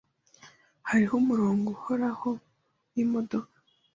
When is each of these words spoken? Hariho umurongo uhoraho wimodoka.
Hariho 0.89 1.13
umurongo 1.21 1.65
uhoraho 1.75 2.29
wimodoka. 2.93 3.57